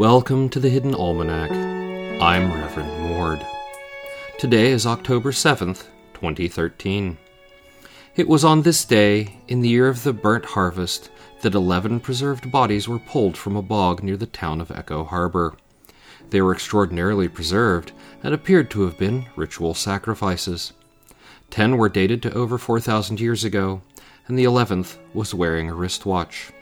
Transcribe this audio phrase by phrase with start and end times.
[0.00, 1.50] Welcome to the Hidden Almanac.
[2.22, 3.46] I'm Reverend Mord.
[4.38, 7.18] Today is October 7th, 2013.
[8.16, 11.10] It was on this day, in the year of the burnt harvest,
[11.42, 15.54] that eleven preserved bodies were pulled from a bog near the town of Echo Harbor.
[16.30, 17.92] They were extraordinarily preserved
[18.22, 20.72] and appeared to have been ritual sacrifices.
[21.50, 23.82] Ten were dated to over 4,000 years ago,
[24.26, 26.52] and the eleventh was wearing a wristwatch.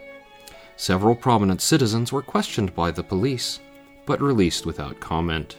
[0.79, 3.59] Several prominent citizens were questioned by the police,
[4.07, 5.57] but released without comment.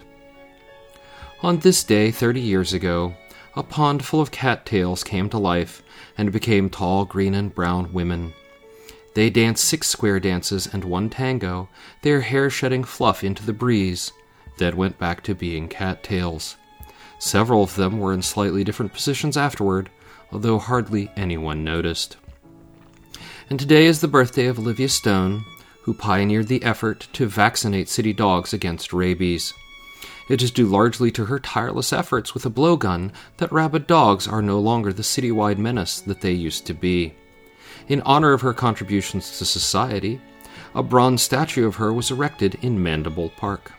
[1.43, 3.13] On this day, 30 years ago,
[3.53, 5.83] a pond full of cattails came to life
[6.17, 8.33] and became tall green and brown women.
[9.13, 11.67] They danced six square dances and one tango,
[12.01, 14.13] their hair shedding fluff into the breeze,
[14.57, 16.55] then went back to being cattails.
[17.19, 19.89] Several of them were in slightly different positions afterward,
[20.31, 22.15] although hardly anyone noticed
[23.49, 25.43] and today is the birthday of Olivia Stone,
[25.81, 29.53] who pioneered the effort to vaccinate city dogs against rabies.
[30.29, 34.43] It is due largely to her tireless efforts with a blowgun that rabid dogs are
[34.43, 37.15] no longer the citywide menace that they used to be.
[37.87, 40.21] In honor of her contributions to society,
[40.75, 43.71] a bronze statue of her was erected in Mandible Park.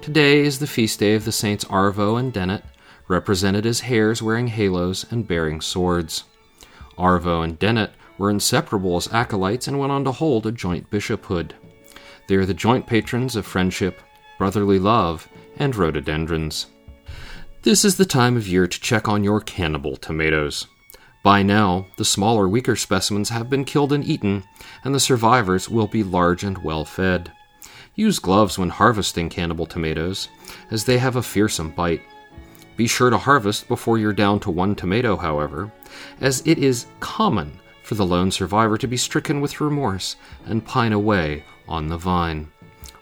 [0.00, 2.62] Today is the feast day of the Saints Arvo and Denet,
[3.08, 6.22] represented as hares wearing halos and bearing swords.
[6.96, 7.90] Arvo and Denet
[8.20, 11.54] were inseparable as acolytes and went on to hold a joint bishophood.
[12.28, 14.02] They are the joint patrons of friendship,
[14.36, 15.26] brotherly love,
[15.56, 16.66] and rhododendrons.
[17.62, 20.66] This is the time of year to check on your cannibal tomatoes.
[21.22, 24.44] By now, the smaller, weaker specimens have been killed and eaten,
[24.84, 27.32] and the survivors will be large and well fed.
[27.94, 30.28] Use gloves when harvesting cannibal tomatoes,
[30.70, 32.02] as they have a fearsome bite.
[32.76, 35.72] Be sure to harvest before you're down to one tomato, however,
[36.20, 37.58] as it is common
[37.90, 40.14] for the lone survivor to be stricken with remorse
[40.46, 42.46] and pine away on the vine.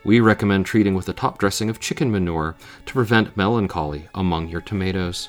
[0.03, 2.57] We recommend treating with a top dressing of chicken manure
[2.87, 5.29] to prevent melancholy among your tomatoes.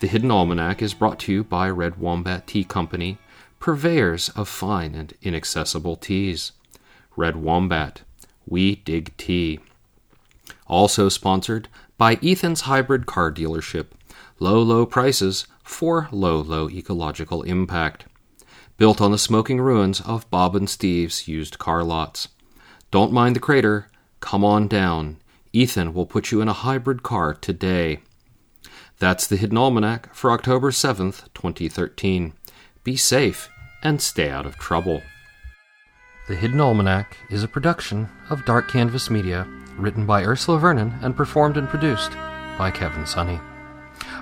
[0.00, 3.18] The Hidden Almanac is brought to you by Red Wombat Tea Company,
[3.60, 6.52] purveyors of fine and inaccessible teas.
[7.16, 8.00] Red Wombat,
[8.46, 9.60] we dig tea.
[10.66, 13.88] Also sponsored by Ethan's Hybrid Car Dealership.
[14.38, 18.06] Low, low prices for low, low ecological impact
[18.76, 22.28] built on the smoking ruins of Bob and Steve's used car lots.
[22.90, 23.90] Don't mind the crater,
[24.20, 25.18] come on down.
[25.52, 28.00] Ethan will put you in a hybrid car today.
[28.98, 32.32] That's the Hidden Almanac for October 7th, 2013.
[32.82, 33.48] Be safe
[33.82, 35.02] and stay out of trouble.
[36.26, 39.46] The Hidden Almanac is a production of Dark Canvas Media,
[39.76, 42.12] written by Ursula Vernon and performed and produced
[42.56, 43.40] by Kevin Sonney.